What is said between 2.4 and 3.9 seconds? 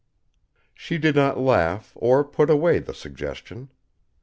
away the suggestion.